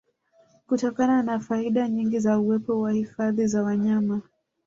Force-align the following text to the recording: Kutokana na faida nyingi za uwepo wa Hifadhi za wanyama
Kutokana 0.67 1.23
na 1.23 1.39
faida 1.39 1.89
nyingi 1.89 2.19
za 2.19 2.39
uwepo 2.39 2.81
wa 2.81 2.91
Hifadhi 2.91 3.47
za 3.47 3.63
wanyama 3.63 4.21